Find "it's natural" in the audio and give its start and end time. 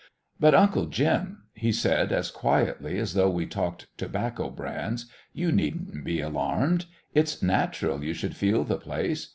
7.13-8.03